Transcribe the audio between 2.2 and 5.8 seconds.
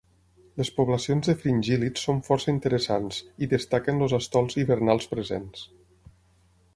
força interessants i destaquen els estols hivernals presents.